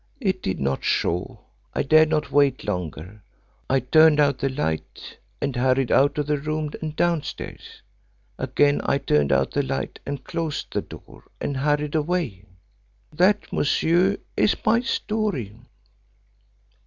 It 0.19 0.41
did 0.41 0.59
not 0.59 0.83
show. 0.83 1.41
I 1.75 1.83
dared 1.83 2.09
not 2.09 2.31
wait 2.31 2.63
longer. 2.63 3.21
I 3.69 3.81
turned 3.81 4.19
out 4.19 4.39
the 4.39 4.49
light, 4.49 5.19
and 5.39 5.55
hurried 5.55 5.91
out 5.91 6.17
of 6.17 6.25
the 6.25 6.39
room 6.39 6.71
and 6.81 6.95
downstairs. 6.95 7.83
Again 8.39 8.81
I 8.83 8.97
turned 8.97 9.31
out 9.31 9.51
the 9.51 9.61
light, 9.61 9.99
and 10.03 10.23
closed 10.23 10.73
the 10.73 10.81
door, 10.81 11.25
and 11.39 11.55
hurried 11.57 11.93
away. 11.93 12.45
"That, 13.13 13.53
monsieur, 13.53 14.17
is 14.35 14.55
my 14.65 14.79
story." 14.81 15.53